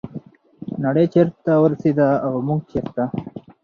نړۍ 0.83 1.05
چیرته 1.13 1.51
ورسیده 1.63 2.07
او 2.25 2.33
موږ 2.47 2.59
چیرته؟ 2.71 3.03